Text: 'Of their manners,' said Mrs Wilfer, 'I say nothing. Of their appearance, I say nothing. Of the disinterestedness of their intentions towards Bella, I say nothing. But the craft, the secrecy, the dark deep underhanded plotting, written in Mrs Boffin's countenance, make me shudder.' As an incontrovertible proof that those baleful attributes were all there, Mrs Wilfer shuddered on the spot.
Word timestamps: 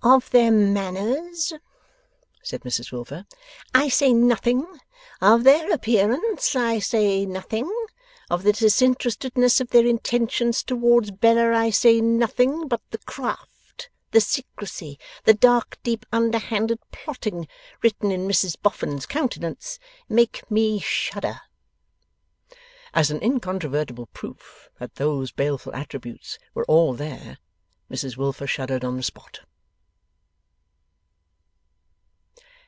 'Of 0.00 0.30
their 0.30 0.52
manners,' 0.52 1.52
said 2.44 2.60
Mrs 2.60 2.92
Wilfer, 2.92 3.26
'I 3.74 3.88
say 3.88 4.12
nothing. 4.12 4.64
Of 5.20 5.42
their 5.42 5.72
appearance, 5.72 6.54
I 6.54 6.78
say 6.78 7.26
nothing. 7.26 7.70
Of 8.30 8.44
the 8.44 8.52
disinterestedness 8.52 9.60
of 9.60 9.70
their 9.70 9.84
intentions 9.84 10.62
towards 10.62 11.10
Bella, 11.10 11.52
I 11.52 11.70
say 11.70 12.00
nothing. 12.00 12.68
But 12.68 12.80
the 12.90 12.98
craft, 12.98 13.90
the 14.12 14.20
secrecy, 14.20 15.00
the 15.24 15.34
dark 15.34 15.78
deep 15.82 16.06
underhanded 16.12 16.78
plotting, 16.92 17.48
written 17.82 18.12
in 18.12 18.26
Mrs 18.28 18.54
Boffin's 18.62 19.04
countenance, 19.04 19.80
make 20.08 20.48
me 20.48 20.78
shudder.' 20.78 21.40
As 22.94 23.10
an 23.10 23.20
incontrovertible 23.20 24.06
proof 24.14 24.70
that 24.78 24.94
those 24.94 25.32
baleful 25.32 25.74
attributes 25.74 26.38
were 26.54 26.64
all 26.66 26.94
there, 26.94 27.38
Mrs 27.90 28.16
Wilfer 28.16 28.46
shuddered 28.46 28.84
on 28.84 28.96
the 28.96 29.02
spot. 29.02 29.40